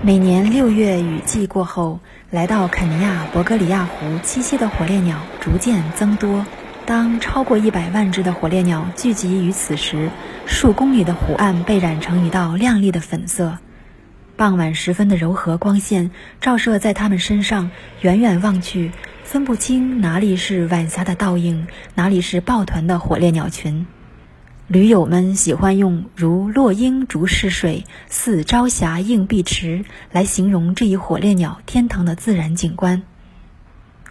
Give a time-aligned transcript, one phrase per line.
[0.00, 1.98] 每年六月雨季过后，
[2.30, 6.46] 来到肯尼亚博格里亚湖栖息的火烈鸟逐渐增多。
[6.86, 10.08] 当超过一百万只的火烈鸟聚集于此时，
[10.46, 13.58] 数公里的湖岸被染成一道亮丽的粉色。
[14.36, 17.68] 傍晚时分的柔和光线照射在它们身上，
[18.00, 18.92] 远远望去，
[19.24, 23.84] 分不清哪里是晚霞的倒影，哪里是抱团的火烈鸟群。
[24.68, 33.02] 驴友们喜欢用“如落英逐逝水，似朝霞映碧池”来形容这一火烈鸟天堂的自然景观。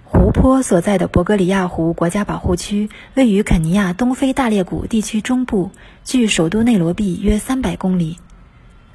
[0.04, 5.70] 湖泊所在的博格里亚湖国家保护区位于肯尼亚东非大裂谷地区中部，
[6.04, 8.18] 距首都内罗毕约三百公里。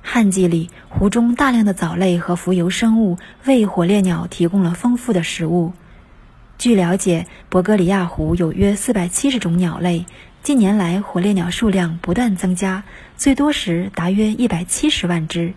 [0.02, 5.74] 旱季里，湖中大量的藻类和浮游生物为火烈鸟提供了丰富的食物。
[6.58, 10.06] 据了解，博格里亚湖有约四百七十种鸟类。
[10.42, 12.82] 近年来，火烈鸟数量不断增加，
[13.16, 15.54] 最多时达约一百七十万只，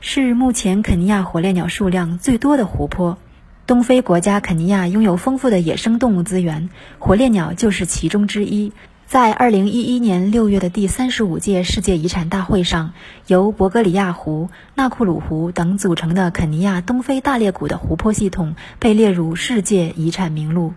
[0.00, 3.16] 是目前肯尼亚火烈鸟数量最多的湖泊。
[3.66, 8.74] 东非国家肯尼亚拥有丰富的野生动物资源，火烈鸟就是其中之一。
[9.06, 12.92] 在二零一一年六月的第三十五届世界遗产大会上，
[13.26, 20.74] 由博格里亚湖、纳库鲁湖等组成的肯尼亚东非大裂谷的湖泊系统被列入世界遗产名录。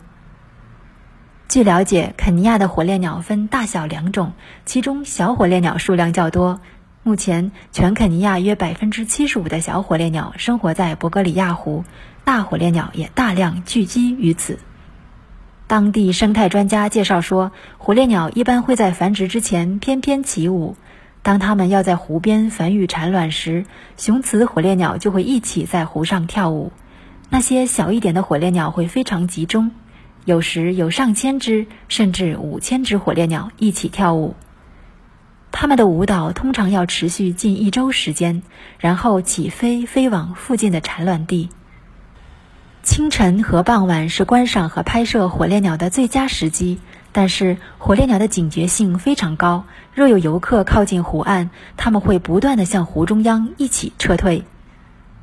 [1.49, 4.33] 据了解，肯尼亚的火烈鸟分大小两种，
[4.65, 6.61] 其中小火烈鸟数量较多。
[7.01, 11.85] 目前，全肯尼亚约百分之七十五的小火烈鸟生活在博格里亚湖，
[12.23, 14.59] 大火烈鸟也大量聚集于此。
[15.65, 20.75] 当地生态专家介绍说，火烈鸟一般会在繁殖之前翩翩起舞。
[21.23, 23.65] 当它们要在湖边繁育产卵时，
[23.97, 26.71] 雄雌火烈鸟就会一起在湖上跳舞。
[27.31, 29.71] 那些小一点的火烈鸟会非常集中。
[30.25, 34.35] 有时有上千只甚至五千只火烈鸟一起跳舞，
[35.51, 38.43] 它们的舞蹈通常要持续近一周时间，
[38.77, 41.49] 然后起飞飞往附近的产卵地。
[42.83, 46.79] 清晨和傍晚是观赏和拍摄火烈鸟的最佳时机，
[47.11, 54.43] 但是火烈鸟的警觉性非常高，若有游客靠近湖岸，它们会不断地向湖中央一起撤退。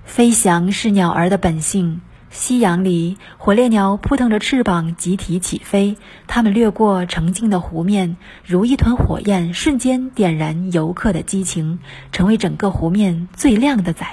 [0.05, 2.01] 飞翔是鸟儿的本性。
[2.31, 5.97] 夕阳里，火烈鸟扑腾着翅膀，集体起飞。
[6.27, 11.79] 它们掠过澄净的湖面，如一团火焰，瞬间点燃游客的激情，
[12.13, 14.07] 成为整个湖面最亮的仔。